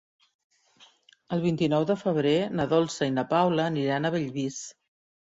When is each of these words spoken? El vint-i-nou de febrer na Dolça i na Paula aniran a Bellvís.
El 1.35 1.41
vint-i-nou 1.43 1.83
de 1.89 1.95
febrer 2.03 2.31
na 2.59 2.65
Dolça 2.71 3.09
i 3.09 3.11
na 3.17 3.25
Paula 3.35 3.67
aniran 3.73 4.09
a 4.09 4.11
Bellvís. 4.17 4.57